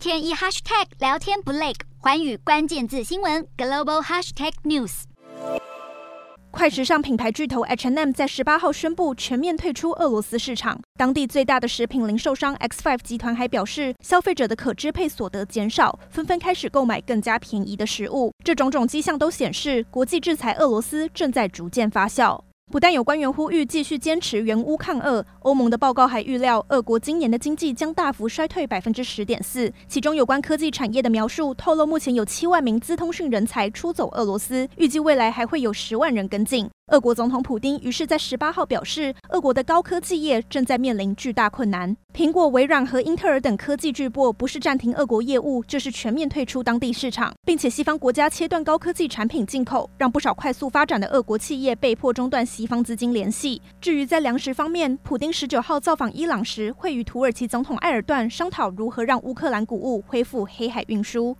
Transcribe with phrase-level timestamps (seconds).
[0.00, 5.02] 天一 hashtag 聊天不累，寰宇关键字新闻 global hashtag news。
[6.50, 10.80] 快时尚品牌巨头 H&M 在十八号宣布全面退出俄罗斯市场。
[10.96, 18.32] 当地最大的食品零售商 X5 集团还表示，消费者的可支配所得减少，纷纷开始购买更加便宜的食物。
[18.42, 22.40] 这种种迹象都显示，国际制裁俄罗斯正在逐渐发酵。
[22.70, 29.72] 不但有官员呼吁继续坚持援乌抗俄，欧盟的报告还预料，俄国今年的经济将大幅衰退百分之十点四。
[29.88, 36.70] 其中有关科技产业的描述透露，目前有七万名资通讯人才出走俄罗斯，预计未来还会有十万人跟进。
[36.90, 41.96] 俄国总统普丁于是，在十八号表示，俄国的高科技业正在面临巨大困难。
[42.12, 53.62] 苹果、微软和英特尔等科技巨擘不是暂停俄国业务，就是全面退出当地市场，并且西方国家切断高科技产品进口，让不少快速发展的俄国企业被迫中断西方资金联系。
[53.80, 61.36] 至于在粮食方面，普丁十九号造访伊朗时，会与土耳其总统埃尔段商讨如何让乌克兰谷物恢复黑海运输。